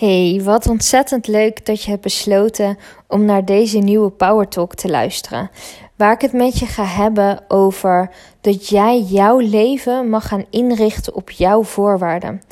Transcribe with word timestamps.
Hey, 0.00 0.40
wat 0.44 0.66
ontzettend 0.66 1.26
leuk 1.26 1.66
dat 1.66 1.82
je 1.82 1.90
hebt 1.90 2.02
besloten 2.02 2.78
om 3.06 3.24
naar 3.24 3.44
deze 3.44 3.78
nieuwe 3.78 4.10
Power 4.10 4.48
Talk 4.48 4.74
te 4.74 4.88
luisteren. 4.88 5.50
Waar 5.96 6.12
ik 6.12 6.20
het 6.20 6.32
met 6.32 6.58
je 6.58 6.66
ga 6.66 6.84
hebben 6.84 7.40
over 7.48 8.10
dat 8.40 8.68
jij 8.68 9.00
jouw 9.00 9.38
leven 9.38 10.08
mag 10.08 10.28
gaan 10.28 10.44
inrichten 10.50 11.14
op 11.14 11.30
jouw 11.30 11.62
voorwaarden. 11.62 12.42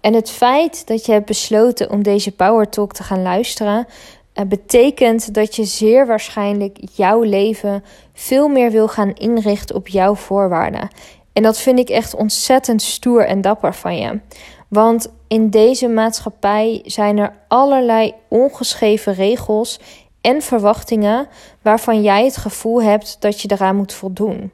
En 0.00 0.14
het 0.14 0.30
feit 0.30 0.86
dat 0.86 1.06
je 1.06 1.12
hebt 1.12 1.26
besloten 1.26 1.90
om 1.90 2.02
deze 2.02 2.32
Power 2.32 2.68
Talk 2.68 2.92
te 2.92 3.02
gaan 3.02 3.22
luisteren, 3.22 3.86
eh, 4.32 4.44
betekent 4.44 5.34
dat 5.34 5.56
je 5.56 5.64
zeer 5.64 6.06
waarschijnlijk 6.06 6.78
jouw 6.92 7.22
leven 7.22 7.84
veel 8.14 8.48
meer 8.48 8.70
wil 8.70 8.88
gaan 8.88 9.14
inrichten 9.14 9.76
op 9.76 9.88
jouw 9.88 10.14
voorwaarden. 10.14 10.88
En 11.32 11.42
dat 11.42 11.58
vind 11.58 11.78
ik 11.78 11.88
echt 11.88 12.14
ontzettend 12.14 12.82
stoer 12.82 13.26
en 13.26 13.40
dapper 13.40 13.74
van 13.74 13.96
je. 13.96 14.20
Want 14.68 15.12
in 15.28 15.50
deze 15.50 15.88
maatschappij 15.88 16.82
zijn 16.84 17.18
er 17.18 17.32
allerlei 17.48 18.14
ongeschreven 18.28 19.14
regels 19.14 19.80
en 20.20 20.42
verwachtingen 20.42 21.28
waarvan 21.62 22.02
jij 22.02 22.24
het 22.24 22.36
gevoel 22.36 22.82
hebt 22.82 23.16
dat 23.20 23.40
je 23.40 23.50
eraan 23.50 23.76
moet 23.76 23.92
voldoen. 23.92 24.52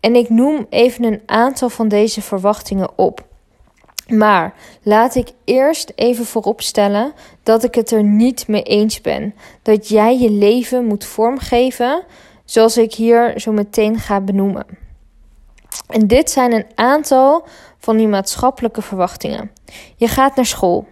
En 0.00 0.14
ik 0.14 0.28
noem 0.28 0.66
even 0.70 1.04
een 1.04 1.22
aantal 1.26 1.68
van 1.68 1.88
deze 1.88 2.22
verwachtingen 2.22 2.98
op. 2.98 3.24
Maar 4.08 4.54
laat 4.82 5.14
ik 5.14 5.28
eerst 5.44 5.92
even 5.94 6.24
vooropstellen 6.24 7.12
dat 7.42 7.64
ik 7.64 7.74
het 7.74 7.90
er 7.90 8.04
niet 8.04 8.48
mee 8.48 8.62
eens 8.62 9.00
ben 9.00 9.34
dat 9.62 9.88
jij 9.88 10.18
je 10.18 10.30
leven 10.30 10.84
moet 10.84 11.04
vormgeven 11.04 12.02
zoals 12.44 12.76
ik 12.76 12.94
hier 12.94 13.40
zo 13.40 13.52
meteen 13.52 13.98
ga 13.98 14.20
benoemen. 14.20 14.66
En 15.86 16.06
dit 16.06 16.30
zijn 16.30 16.52
een 16.52 16.66
aantal 16.74 17.46
van 17.82 17.96
die 17.96 18.08
maatschappelijke 18.08 18.82
verwachtingen. 18.82 19.50
Je 19.96 20.08
gaat 20.08 20.36
naar 20.36 20.46
school, 20.46 20.86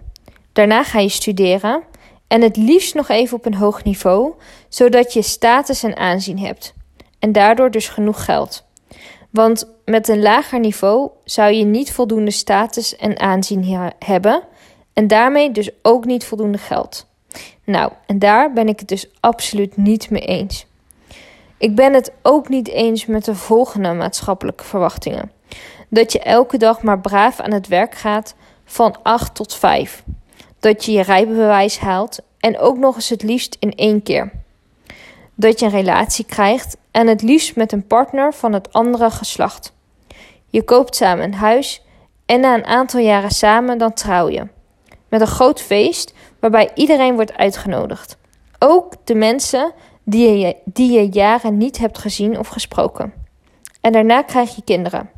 daarna 0.53 0.85
ga 0.85 0.99
je 0.99 1.09
studeren 1.09 1.83
en 2.27 2.43
het 2.43 2.57
liefst 2.57 2.95
nog 2.95 3.09
even 3.09 3.37
op 3.37 3.47
een 3.47 3.55
hoog 3.55 3.85
niveau, 3.85 4.33
zodat 4.69 5.13
je 5.13 5.23
status 5.23 5.83
en 5.83 5.97
aanzien 5.97 6.39
hebt 6.39 6.75
en 7.19 7.33
daardoor 7.33 7.71
dus 7.71 7.89
genoeg 7.89 8.25
geld. 8.25 8.65
Want 9.31 9.71
met 9.85 10.09
een 10.09 10.23
lager 10.23 10.61
niveau 10.61 11.11
zou 11.25 11.53
je 11.53 11.65
niet 11.65 11.93
voldoende 11.93 12.31
status 12.31 12.97
en 12.97 13.19
aanzien 13.19 13.93
hebben 13.99 14.43
en 14.93 15.07
daarmee 15.07 15.53
dus 15.53 15.71
ook 15.83 16.05
niet 16.05 16.25
voldoende 16.25 16.59
geld. 16.59 17.07
Nou, 17.65 17.93
en 18.07 18.19
daar 18.19 18.53
ben 18.53 18.69
ik 18.69 18.79
het 18.79 18.89
dus 18.89 19.11
absoluut 19.21 19.77
niet 19.77 20.11
mee 20.11 20.23
eens. 20.23 20.67
Ik 21.59 21.75
ben 21.75 21.95
het 21.95 22.13
ook 22.23 22.49
niet 22.49 22.69
eens 22.69 23.07
met 23.07 23.25
de 23.25 23.35
volgende 23.35 23.93
maatschappelijke 23.93 24.65
verwachtingen. 24.65 25.31
Dat 25.93 26.13
je 26.13 26.21
elke 26.21 26.57
dag 26.57 26.83
maar 26.83 27.01
braaf 27.01 27.41
aan 27.41 27.53
het 27.53 27.69
werk 27.69 27.95
gaat 27.95 28.35
van 28.65 28.97
8 29.03 29.35
tot 29.35 29.55
5. 29.55 30.03
Dat 30.61 30.85
je 30.85 30.93
je 30.93 31.03
rijbewijs 31.03 31.79
haalt 31.79 32.21
en 32.39 32.59
ook 32.59 32.79
nog 32.79 32.95
eens 32.95 33.09
het 33.09 33.23
liefst 33.23 33.57
in 33.59 33.75
één 33.75 34.03
keer. 34.03 34.33
Dat 35.35 35.61
je 35.61 35.67
een 35.67 35.73
relatie 35.73 36.25
krijgt 36.25 36.77
en 36.91 37.07
het 37.07 37.23
liefst 37.23 37.57
met 37.57 37.73
een 37.73 37.87
partner 37.87 38.35
van 38.35 38.53
het 38.53 38.73
andere 38.73 39.11
geslacht. 39.11 39.73
Je 40.47 40.63
koopt 40.63 40.97
samen 40.97 41.25
een 41.25 41.35
huis 41.35 41.83
en 42.27 42.41
na 42.41 42.55
een 42.55 42.65
aantal 42.65 43.01
jaren 43.01 43.31
samen 43.31 43.79
dan 43.79 43.93
trouw 43.93 44.29
je. 44.29 44.47
Met 45.09 45.21
een 45.21 45.27
groot 45.27 45.61
feest 45.61 46.15
waarbij 46.41 46.71
iedereen 46.75 47.15
wordt 47.15 47.37
uitgenodigd. 47.37 48.17
Ook 48.59 48.95
de 49.05 49.15
mensen 49.15 49.73
die 50.05 50.39
je, 50.39 50.57
die 50.65 50.93
je 50.93 51.09
jaren 51.09 51.59
niet 51.59 51.79
hebt 51.79 51.99
gezien 51.99 52.39
of 52.39 52.49
gesproken. 52.49 53.13
En 53.81 53.93
daarna 53.93 54.23
krijg 54.23 54.57
je 54.57 54.63
kinderen. 54.63 55.11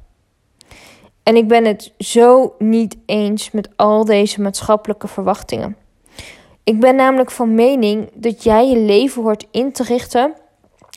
En 1.22 1.36
ik 1.36 1.48
ben 1.48 1.64
het 1.64 1.92
zo 1.98 2.54
niet 2.58 2.96
eens 3.06 3.50
met 3.50 3.68
al 3.76 4.04
deze 4.04 4.40
maatschappelijke 4.40 5.08
verwachtingen. 5.08 5.76
Ik 6.64 6.80
ben 6.80 6.96
namelijk 6.96 7.30
van 7.30 7.54
mening 7.54 8.10
dat 8.14 8.42
jij 8.42 8.68
je 8.68 8.78
leven 8.78 9.22
hoort 9.22 9.46
in 9.50 9.72
te 9.72 9.82
richten 9.82 10.34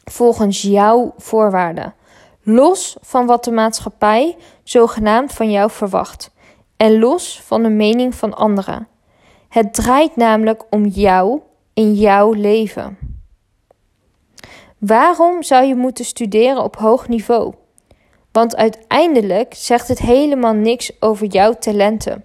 volgens 0.04 0.62
jouw 0.62 1.14
voorwaarden. 1.18 1.94
Los 2.42 2.98
van 3.02 3.26
wat 3.26 3.44
de 3.44 3.52
maatschappij 3.52 4.38
zogenaamd 4.64 5.32
van 5.34 5.52
jou 5.52 5.72
verwacht. 5.72 6.32
En 6.78 7.00
los 7.00 7.42
van 7.42 7.64
de 7.64 7.70
mening 7.70 8.16
van 8.16 8.34
anderen. 8.34 8.88
Het 9.50 9.74
draait 9.74 10.16
namelijk 10.16 10.64
om 10.70 10.86
jou 10.86 11.40
in 11.74 11.94
jouw 11.94 12.32
leven. 12.32 12.98
Waarom 14.78 15.44
zou 15.44 15.66
je 15.66 15.76
moeten 15.76 16.06
studeren 16.06 16.64
op 16.64 16.76
hoog 16.76 17.08
niveau? 17.08 17.54
Want 18.36 18.56
uiteindelijk 18.56 19.54
zegt 19.54 19.88
het 19.88 20.00
helemaal 20.00 20.54
niks 20.54 20.92
over 21.00 21.28
jouw 21.28 21.54
talenten, 21.54 22.24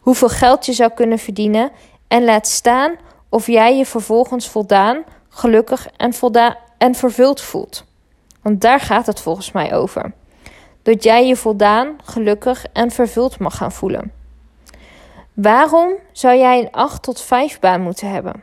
hoeveel 0.00 0.28
geld 0.28 0.66
je 0.66 0.72
zou 0.72 0.90
kunnen 0.94 1.18
verdienen 1.18 1.70
en 2.08 2.24
laat 2.24 2.46
staan 2.46 2.96
of 3.28 3.46
jij 3.46 3.76
je 3.76 3.86
vervolgens 3.86 4.48
voldaan, 4.48 5.04
gelukkig 5.28 5.88
en, 5.96 6.12
voldaan 6.12 6.56
en 6.78 6.94
vervuld 6.94 7.40
voelt. 7.40 7.84
Want 8.42 8.60
daar 8.60 8.80
gaat 8.80 9.06
het 9.06 9.20
volgens 9.20 9.52
mij 9.52 9.74
over. 9.74 10.12
Dat 10.82 11.02
jij 11.02 11.26
je 11.26 11.36
voldaan, 11.36 11.96
gelukkig 12.04 12.66
en 12.72 12.90
vervuld 12.90 13.38
mag 13.38 13.56
gaan 13.56 13.72
voelen. 13.72 14.12
Waarom 15.32 15.94
zou 16.12 16.38
jij 16.38 16.58
een 16.58 16.70
8 16.70 17.02
tot 17.02 17.20
5 17.20 17.60
baan 17.60 17.80
moeten 17.80 18.10
hebben? 18.10 18.42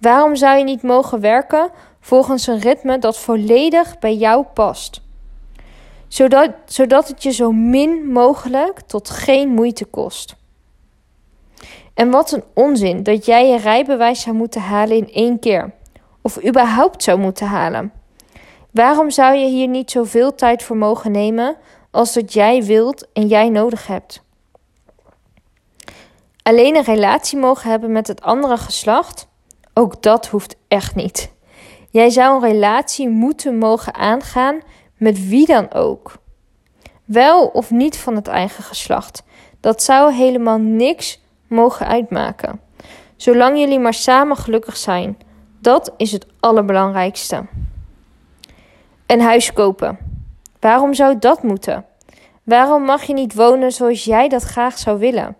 Waarom 0.00 0.36
zou 0.36 0.58
je 0.58 0.64
niet 0.64 0.82
mogen 0.82 1.20
werken 1.20 1.70
volgens 2.00 2.46
een 2.46 2.60
ritme 2.60 2.98
dat 2.98 3.18
volledig 3.18 3.98
bij 3.98 4.14
jou 4.14 4.44
past? 4.54 5.06
Zodat, 6.08 6.50
zodat 6.66 7.08
het 7.08 7.22
je 7.22 7.30
zo 7.30 7.52
min 7.52 8.12
mogelijk 8.12 8.80
tot 8.80 9.10
geen 9.10 9.48
moeite 9.48 9.84
kost. 9.84 10.36
En 11.94 12.10
wat 12.10 12.32
een 12.32 12.44
onzin 12.54 13.02
dat 13.02 13.26
jij 13.26 13.48
je 13.48 13.58
rijbewijs 13.58 14.20
zou 14.20 14.36
moeten 14.36 14.60
halen 14.60 14.96
in 14.96 15.12
één 15.12 15.38
keer. 15.38 15.72
Of 16.22 16.44
überhaupt 16.44 17.02
zou 17.02 17.18
moeten 17.18 17.46
halen. 17.46 17.92
Waarom 18.70 19.10
zou 19.10 19.34
je 19.36 19.46
hier 19.46 19.68
niet 19.68 19.90
zoveel 19.90 20.34
tijd 20.34 20.62
voor 20.62 20.76
mogen 20.76 21.10
nemen 21.10 21.56
als 21.90 22.12
dat 22.12 22.32
jij 22.32 22.64
wilt 22.64 23.06
en 23.12 23.26
jij 23.26 23.48
nodig 23.48 23.86
hebt? 23.86 24.22
Alleen 26.42 26.76
een 26.76 26.84
relatie 26.84 27.38
mogen 27.38 27.70
hebben 27.70 27.92
met 27.92 28.06
het 28.06 28.22
andere 28.22 28.56
geslacht? 28.56 29.28
Ook 29.74 30.02
dat 30.02 30.26
hoeft 30.26 30.56
echt 30.68 30.94
niet. 30.94 31.32
Jij 31.90 32.10
zou 32.10 32.34
een 32.34 32.50
relatie 32.50 33.08
moeten 33.08 33.58
mogen 33.58 33.94
aangaan 33.94 34.60
met 34.98 35.28
wie 35.28 35.46
dan 35.46 35.72
ook. 35.72 36.16
Wel 37.04 37.46
of 37.46 37.70
niet 37.70 37.98
van 37.98 38.14
het 38.14 38.28
eigen 38.28 38.64
geslacht. 38.64 39.22
Dat 39.60 39.82
zou 39.82 40.12
helemaal 40.12 40.58
niks 40.58 41.20
mogen 41.46 41.86
uitmaken. 41.86 42.60
Zolang 43.16 43.58
jullie 43.58 43.78
maar 43.78 43.94
samen 43.94 44.36
gelukkig 44.36 44.76
zijn. 44.76 45.18
Dat 45.60 45.94
is 45.96 46.12
het 46.12 46.26
allerbelangrijkste. 46.40 47.46
Een 49.06 49.20
huis 49.20 49.52
kopen. 49.52 49.98
Waarom 50.60 50.94
zou 50.94 51.18
dat 51.18 51.42
moeten? 51.42 51.84
Waarom 52.42 52.82
mag 52.82 53.02
je 53.02 53.12
niet 53.12 53.34
wonen 53.34 53.72
zoals 53.72 54.04
jij 54.04 54.28
dat 54.28 54.42
graag 54.42 54.78
zou 54.78 54.98
willen? 54.98 55.36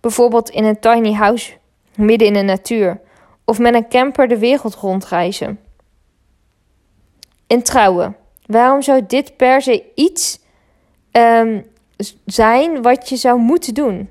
Bijvoorbeeld 0.00 0.50
in 0.50 0.64
een 0.64 0.80
tiny 0.80 1.12
house 1.12 1.52
midden 1.94 2.28
in 2.28 2.34
de 2.34 2.42
natuur 2.42 3.00
of 3.44 3.58
met 3.58 3.74
een 3.74 3.88
camper 3.88 4.28
de 4.28 4.38
wereld 4.38 4.74
rondreizen. 4.74 5.60
En 7.46 7.62
trouwen. 7.62 8.16
Waarom 8.50 8.82
zou 8.82 9.06
dit 9.06 9.36
per 9.36 9.62
se 9.62 9.84
iets 9.94 10.38
um, 11.12 11.66
zijn 12.24 12.82
wat 12.82 13.08
je 13.08 13.16
zou 13.16 13.38
moeten 13.38 13.74
doen? 13.74 14.08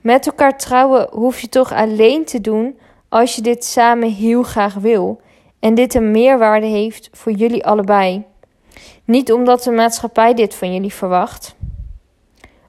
Met 0.00 0.26
elkaar 0.26 0.58
trouwen 0.58 1.08
hoef 1.10 1.40
je 1.40 1.48
toch 1.48 1.72
alleen 1.72 2.24
te 2.24 2.40
doen 2.40 2.78
als 3.08 3.34
je 3.34 3.42
dit 3.42 3.64
samen 3.64 4.10
heel 4.12 4.42
graag 4.42 4.74
wil 4.74 5.20
en 5.60 5.74
dit 5.74 5.94
een 5.94 6.10
meerwaarde 6.10 6.66
heeft 6.66 7.08
voor 7.12 7.32
jullie 7.32 7.66
allebei. 7.66 8.24
Niet 9.04 9.32
omdat 9.32 9.62
de 9.62 9.70
maatschappij 9.70 10.34
dit 10.34 10.54
van 10.54 10.72
jullie 10.72 10.94
verwacht. 10.94 11.54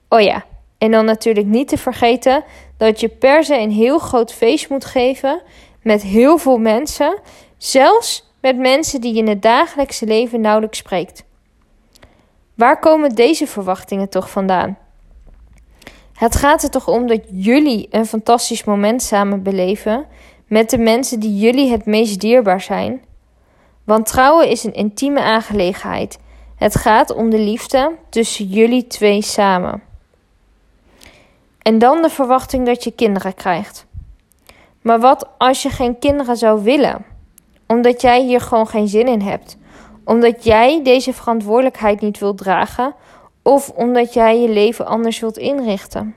Oh 0.09 0.21
ja, 0.21 0.45
en 0.77 0.91
dan 0.91 1.05
natuurlijk 1.05 1.47
niet 1.47 1.67
te 1.67 1.77
vergeten 1.77 2.43
dat 2.77 2.99
je 2.99 3.09
per 3.09 3.43
se 3.43 3.57
een 3.57 3.71
heel 3.71 3.99
groot 3.99 4.33
feest 4.33 4.69
moet 4.69 4.85
geven 4.85 5.41
met 5.81 6.01
heel 6.01 6.37
veel 6.37 6.57
mensen, 6.57 7.19
zelfs 7.57 8.32
met 8.43 8.57
mensen 8.57 9.01
die 9.01 9.13
je 9.13 9.19
in 9.19 9.27
het 9.27 9.41
dagelijkse 9.41 10.05
leven 10.05 10.41
nauwelijks 10.41 10.77
spreekt. 10.77 11.23
Waar 12.53 12.79
komen 12.79 13.15
deze 13.15 13.47
verwachtingen 13.47 14.09
toch 14.09 14.29
vandaan? 14.29 14.77
Het 16.13 16.35
gaat 16.35 16.63
er 16.63 16.69
toch 16.69 16.87
om 16.87 17.07
dat 17.07 17.21
jullie 17.31 17.87
een 17.89 18.05
fantastisch 18.05 18.63
moment 18.63 19.01
samen 19.01 19.43
beleven 19.43 20.05
met 20.47 20.69
de 20.69 20.77
mensen 20.77 21.19
die 21.19 21.37
jullie 21.37 21.71
het 21.71 21.85
meest 21.85 22.19
dierbaar 22.19 22.61
zijn? 22.61 23.01
Want 23.83 24.05
trouwen 24.05 24.49
is 24.49 24.63
een 24.63 24.73
intieme 24.73 25.21
aangelegenheid. 25.21 26.19
Het 26.55 26.75
gaat 26.75 27.13
om 27.13 27.29
de 27.29 27.39
liefde 27.39 27.91
tussen 28.09 28.45
jullie 28.45 28.87
twee 28.87 29.21
samen. 29.21 29.83
En 31.61 31.77
dan 31.77 32.01
de 32.01 32.09
verwachting 32.09 32.65
dat 32.65 32.83
je 32.83 32.91
kinderen 32.91 33.33
krijgt. 33.33 33.85
Maar 34.81 34.99
wat 34.99 35.29
als 35.37 35.61
je 35.61 35.69
geen 35.69 35.99
kinderen 35.99 36.37
zou 36.37 36.63
willen? 36.63 37.12
Omdat 37.73 38.01
jij 38.01 38.21
hier 38.21 38.41
gewoon 38.41 38.67
geen 38.67 38.87
zin 38.87 39.07
in 39.07 39.21
hebt. 39.21 39.57
Omdat 40.05 40.43
jij 40.43 40.83
deze 40.83 41.13
verantwoordelijkheid 41.13 42.01
niet 42.01 42.19
wilt 42.19 42.37
dragen. 42.37 42.95
Of 43.41 43.69
omdat 43.69 44.13
jij 44.13 44.41
je 44.41 44.49
leven 44.49 44.85
anders 44.85 45.19
wilt 45.19 45.37
inrichten. 45.37 46.15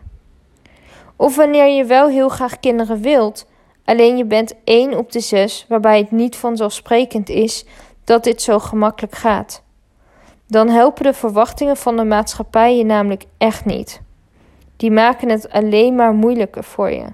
Of 1.17 1.37
wanneer 1.37 1.67
je 1.67 1.85
wel 1.85 2.09
heel 2.09 2.29
graag 2.29 2.61
kinderen 2.61 3.01
wilt, 3.01 3.47
alleen 3.85 4.17
je 4.17 4.25
bent 4.25 4.55
één 4.65 4.99
op 4.99 5.13
de 5.13 5.21
zes 5.21 5.65
waarbij 5.69 5.99
het 5.99 6.11
niet 6.11 6.37
vanzelfsprekend 6.37 7.29
is 7.29 7.65
dat 8.05 8.25
dit 8.25 8.43
zo 8.43 8.59
gemakkelijk 8.59 9.15
gaat. 9.15 9.63
Dan 10.47 10.69
helpen 10.69 11.03
de 11.03 11.13
verwachtingen 11.13 11.77
van 11.77 11.97
de 11.97 12.05
maatschappij 12.05 12.77
je 12.77 12.85
namelijk 12.85 13.25
echt 13.39 13.65
niet. 13.65 14.01
Die 14.77 14.91
maken 14.91 15.29
het 15.29 15.51
alleen 15.51 15.95
maar 15.95 16.13
moeilijker 16.13 16.65
voor 16.65 16.91
je, 16.91 17.07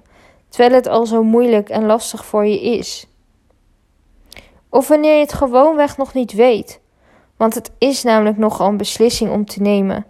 terwijl 0.48 0.74
het 0.74 0.86
al 0.86 1.06
zo 1.06 1.22
moeilijk 1.22 1.68
en 1.68 1.86
lastig 1.86 2.24
voor 2.24 2.46
je 2.46 2.60
is. 2.60 3.06
Of 4.72 4.88
wanneer 4.88 5.14
je 5.14 5.20
het 5.20 5.32
gewoonweg 5.32 5.96
nog 5.96 6.14
niet 6.14 6.32
weet, 6.32 6.80
want 7.36 7.54
het 7.54 7.70
is 7.78 8.02
namelijk 8.02 8.36
nogal 8.36 8.68
een 8.68 8.76
beslissing 8.76 9.30
om 9.30 9.44
te 9.44 9.62
nemen 9.62 10.06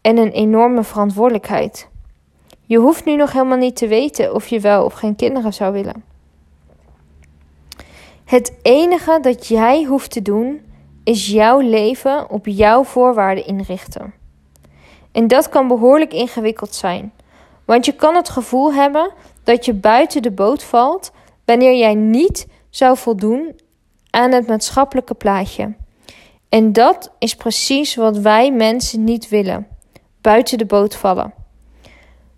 en 0.00 0.16
een 0.16 0.30
enorme 0.30 0.84
verantwoordelijkheid. 0.84 1.88
Je 2.66 2.78
hoeft 2.78 3.04
nu 3.04 3.16
nog 3.16 3.32
helemaal 3.32 3.58
niet 3.58 3.76
te 3.76 3.86
weten 3.86 4.34
of 4.34 4.46
je 4.46 4.60
wel 4.60 4.84
of 4.84 4.92
geen 4.92 5.16
kinderen 5.16 5.52
zou 5.52 5.72
willen. 5.72 6.04
Het 8.24 8.58
enige 8.62 9.18
dat 9.20 9.46
jij 9.46 9.82
hoeft 9.84 10.10
te 10.10 10.22
doen 10.22 10.60
is 11.04 11.26
jouw 11.26 11.60
leven 11.60 12.30
op 12.30 12.46
jouw 12.46 12.84
voorwaarden 12.84 13.46
inrichten. 13.46 14.14
En 15.12 15.28
dat 15.28 15.48
kan 15.48 15.68
behoorlijk 15.68 16.12
ingewikkeld 16.12 16.74
zijn, 16.74 17.12
want 17.64 17.84
je 17.84 17.92
kan 17.92 18.14
het 18.14 18.28
gevoel 18.28 18.72
hebben 18.72 19.10
dat 19.44 19.64
je 19.64 19.74
buiten 19.74 20.22
de 20.22 20.30
boot 20.30 20.62
valt 20.64 21.12
wanneer 21.44 21.74
jij 21.74 21.94
niet 21.94 22.46
zou 22.70 22.96
voldoen 22.96 23.62
aan 24.14 24.32
het 24.32 24.46
maatschappelijke 24.46 25.14
plaatje. 25.14 25.74
En 26.48 26.72
dat 26.72 27.12
is 27.18 27.34
precies 27.34 27.94
wat 27.94 28.18
wij 28.18 28.52
mensen 28.52 29.04
niet 29.04 29.28
willen: 29.28 29.66
buiten 30.20 30.58
de 30.58 30.66
boot 30.66 30.94
vallen. 30.94 31.34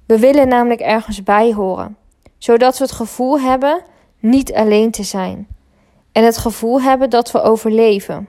We 0.06 0.18
willen 0.18 0.48
namelijk 0.48 0.80
ergens 0.80 1.22
bij 1.22 1.52
horen, 1.52 1.96
zodat 2.38 2.78
we 2.78 2.84
het 2.84 2.92
gevoel 2.92 3.40
hebben 3.40 3.82
niet 4.18 4.54
alleen 4.54 4.90
te 4.90 5.02
zijn 5.02 5.46
en 6.12 6.24
het 6.24 6.36
gevoel 6.36 6.82
hebben 6.82 7.10
dat 7.10 7.30
we 7.30 7.42
overleven. 7.42 8.28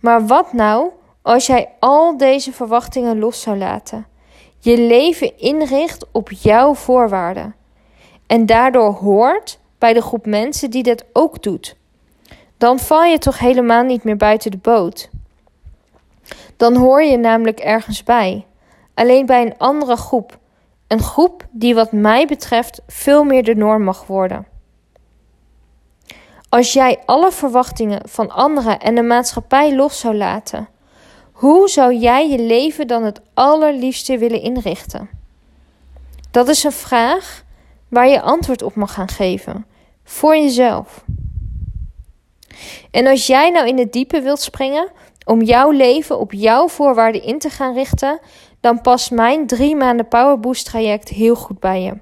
Maar 0.00 0.26
wat 0.26 0.52
nou 0.52 0.90
als 1.22 1.46
jij 1.46 1.68
al 1.80 2.16
deze 2.16 2.52
verwachtingen 2.52 3.18
los 3.18 3.40
zou 3.40 3.56
laten, 3.56 4.06
je 4.58 4.78
leven 4.78 5.38
inricht 5.38 6.06
op 6.12 6.30
jouw 6.30 6.74
voorwaarden 6.74 7.54
en 8.26 8.46
daardoor 8.46 8.92
hoort 8.92 9.58
bij 9.78 9.92
de 9.92 10.02
groep 10.02 10.26
mensen 10.26 10.70
die 10.70 10.82
dat 10.82 11.04
ook 11.12 11.42
doet? 11.42 11.76
Dan 12.64 12.78
val 12.78 13.02
je 13.02 13.18
toch 13.18 13.38
helemaal 13.38 13.82
niet 13.82 14.04
meer 14.04 14.16
buiten 14.16 14.50
de 14.50 14.56
boot. 14.56 15.10
Dan 16.56 16.76
hoor 16.76 17.02
je 17.02 17.16
namelijk 17.16 17.60
ergens 17.60 18.02
bij, 18.02 18.46
alleen 18.94 19.26
bij 19.26 19.42
een 19.42 19.58
andere 19.58 19.96
groep. 19.96 20.38
Een 20.86 21.02
groep 21.02 21.46
die, 21.50 21.74
wat 21.74 21.92
mij 21.92 22.26
betreft, 22.26 22.80
veel 22.86 23.24
meer 23.24 23.44
de 23.44 23.54
norm 23.54 23.82
mag 23.82 24.06
worden. 24.06 24.46
Als 26.48 26.72
jij 26.72 27.02
alle 27.04 27.32
verwachtingen 27.32 28.08
van 28.08 28.30
anderen 28.30 28.80
en 28.80 28.94
de 28.94 29.02
maatschappij 29.02 29.74
los 29.74 30.00
zou 30.00 30.14
laten, 30.14 30.68
hoe 31.32 31.68
zou 31.68 31.94
jij 31.94 32.30
je 32.30 32.38
leven 32.38 32.86
dan 32.86 33.02
het 33.02 33.20
allerliefste 33.34 34.18
willen 34.18 34.40
inrichten? 34.40 35.08
Dat 36.30 36.48
is 36.48 36.64
een 36.64 36.72
vraag 36.72 37.44
waar 37.88 38.08
je 38.08 38.20
antwoord 38.20 38.62
op 38.62 38.74
mag 38.74 38.92
gaan 38.92 39.08
geven. 39.08 39.66
Voor 40.04 40.36
jezelf. 40.36 41.04
En 42.90 43.06
als 43.06 43.26
jij 43.26 43.50
nou 43.50 43.68
in 43.68 43.78
het 43.78 43.92
diepe 43.92 44.20
wilt 44.20 44.40
springen 44.40 44.88
om 45.24 45.42
jouw 45.42 45.70
leven 45.70 46.18
op 46.18 46.32
jouw 46.32 46.68
voorwaarden 46.68 47.22
in 47.22 47.38
te 47.38 47.50
gaan 47.50 47.74
richten, 47.74 48.18
dan 48.60 48.80
past 48.80 49.10
mijn 49.10 49.46
drie 49.46 49.76
maanden 49.76 50.08
Power 50.08 50.40
Boost 50.40 50.64
traject 50.64 51.08
heel 51.08 51.34
goed 51.34 51.60
bij 51.60 51.82
je. 51.82 51.92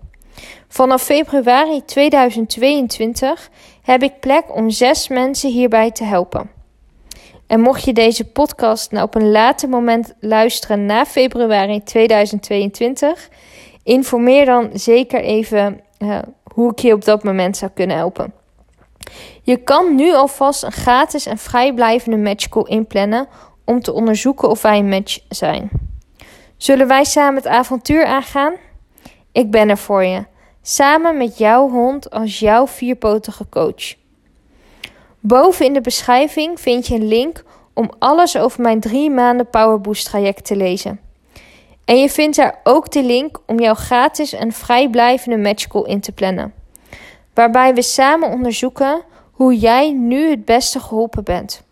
Vanaf 0.69 1.03
februari 1.03 1.85
2022 1.85 3.51
heb 3.83 4.03
ik 4.03 4.21
plek 4.21 4.57
om 4.57 4.71
zes 4.71 5.09
mensen 5.09 5.51
hierbij 5.51 5.91
te 5.91 6.05
helpen. 6.05 6.51
En 7.47 7.61
mocht 7.61 7.85
je 7.85 7.93
deze 7.93 8.25
podcast 8.25 8.91
nou 8.91 9.05
op 9.05 9.15
een 9.15 9.31
later 9.31 9.69
moment 9.69 10.15
luisteren 10.21 10.87
na 10.87 11.07
februari 11.07 11.83
2022, 11.83 13.29
informeer 13.83 14.45
dan 14.45 14.71
zeker 14.73 15.21
even 15.21 15.81
uh, 15.99 16.19
hoe 16.55 16.71
ik 16.71 16.79
je 16.79 16.93
op 16.93 17.05
dat 17.05 17.25
moment 17.25 17.57
zou 17.57 17.71
kunnen 17.75 17.97
helpen. 17.97 18.42
Je 19.43 19.57
kan 19.57 19.95
nu 19.95 20.15
alvast 20.15 20.63
een 20.63 20.73
gratis 20.73 21.27
en 21.27 21.39
vrijblijvende 21.39 22.17
matchcall 22.17 22.65
inplannen 22.65 23.29
om 23.65 23.81
te 23.81 23.93
onderzoeken 23.93 24.49
of 24.49 24.63
wij 24.63 24.79
een 24.79 24.89
match 24.89 25.19
zijn. 25.29 25.71
Zullen 26.57 26.89
wij 26.89 27.05
samen 27.05 27.35
het 27.35 27.47
avontuur 27.47 28.05
aangaan? 28.05 28.55
Ik 29.33 29.51
ben 29.51 29.69
er 29.69 29.79
voor 29.79 30.05
je, 30.05 30.25
samen 30.63 31.17
met 31.17 31.39
jouw 31.39 31.71
hond 31.71 32.11
als 32.11 32.39
jouw 32.39 32.67
vierpotige 32.67 33.49
coach. 33.49 33.95
Boven 35.21 35.67
in 35.67 35.73
de 35.73 35.81
beschrijving 35.81 36.61
vind 36.61 36.87
je 36.87 36.95
een 36.95 37.09
link 37.09 37.45
om 37.75 37.91
alles 37.99 38.37
over 38.37 38.63
mijn 38.63 38.81
drie 38.81 39.11
maanden 39.11 39.51
Powerboost 39.51 40.05
traject 40.05 40.45
te 40.45 40.57
lezen. 40.57 41.01
En 41.85 41.99
je 41.99 42.09
vindt 42.09 42.37
daar 42.37 42.61
ook 42.63 42.91
de 42.91 43.03
link 43.03 43.41
om 43.47 43.61
jouw 43.61 43.75
gratis 43.75 44.33
en 44.33 44.53
vrijblijvende 44.53 45.37
matchcall 45.37 45.83
in 45.83 46.01
te 46.01 46.13
plannen. 46.13 46.62
Waarbij 47.35 47.75
we 47.75 47.83
samen 47.83 48.31
onderzoeken 48.31 49.03
hoe 49.31 49.57
jij 49.57 49.93
nu 49.93 50.31
het 50.31 50.45
beste 50.45 50.81
geholpen 50.81 51.25
bent. 51.25 51.63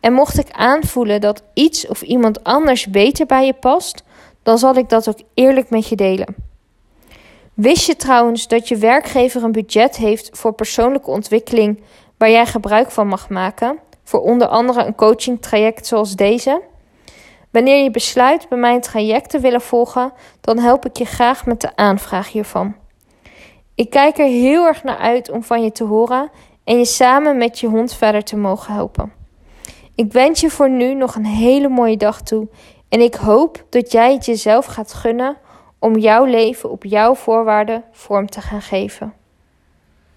En 0.00 0.12
mocht 0.12 0.38
ik 0.38 0.50
aanvoelen 0.50 1.20
dat 1.20 1.42
iets 1.54 1.86
of 1.86 2.02
iemand 2.02 2.44
anders 2.44 2.86
beter 2.86 3.26
bij 3.26 3.46
je 3.46 3.52
past, 3.52 4.02
dan 4.42 4.58
zal 4.58 4.74
ik 4.74 4.88
dat 4.88 5.08
ook 5.08 5.20
eerlijk 5.34 5.70
met 5.70 5.88
je 5.88 5.96
delen. 5.96 6.34
Wist 7.54 7.86
je 7.86 7.96
trouwens 7.96 8.48
dat 8.48 8.68
je 8.68 8.76
werkgever 8.76 9.42
een 9.42 9.52
budget 9.52 9.96
heeft 9.96 10.30
voor 10.32 10.52
persoonlijke 10.52 11.10
ontwikkeling 11.10 11.82
waar 12.16 12.30
jij 12.30 12.46
gebruik 12.46 12.90
van 12.90 13.06
mag 13.06 13.28
maken, 13.28 13.78
voor 14.04 14.20
onder 14.20 14.48
andere 14.48 14.84
een 14.84 14.94
coaching 14.94 15.42
traject 15.42 15.86
zoals 15.86 16.16
deze? 16.16 16.62
Wanneer 17.50 17.82
je 17.82 17.90
besluit 17.90 18.48
bij 18.48 18.58
mijn 18.58 18.80
traject 18.80 19.30
te 19.30 19.40
willen 19.40 19.60
volgen, 19.60 20.12
dan 20.40 20.58
help 20.58 20.86
ik 20.86 20.96
je 20.96 21.04
graag 21.04 21.46
met 21.46 21.60
de 21.60 21.76
aanvraag 21.76 22.32
hiervan. 22.32 22.74
Ik 23.78 23.90
kijk 23.90 24.18
er 24.18 24.26
heel 24.26 24.66
erg 24.66 24.82
naar 24.82 24.96
uit 24.96 25.30
om 25.30 25.42
van 25.42 25.62
je 25.62 25.72
te 25.72 25.84
horen 25.84 26.30
en 26.64 26.78
je 26.78 26.84
samen 26.84 27.36
met 27.36 27.58
je 27.58 27.66
hond 27.66 27.94
verder 27.94 28.24
te 28.24 28.36
mogen 28.36 28.74
helpen. 28.74 29.12
Ik 29.94 30.12
wens 30.12 30.40
je 30.40 30.50
voor 30.50 30.70
nu 30.70 30.94
nog 30.94 31.14
een 31.14 31.26
hele 31.26 31.68
mooie 31.68 31.96
dag 31.96 32.22
toe 32.22 32.48
en 32.88 33.00
ik 33.00 33.14
hoop 33.14 33.64
dat 33.68 33.92
jij 33.92 34.12
het 34.12 34.26
jezelf 34.26 34.66
gaat 34.66 34.92
gunnen 34.92 35.36
om 35.78 35.96
jouw 35.98 36.24
leven 36.24 36.70
op 36.70 36.84
jouw 36.84 37.14
voorwaarden 37.14 37.84
vorm 37.92 38.26
te 38.26 38.40
gaan 38.40 38.62
geven. 38.62 39.14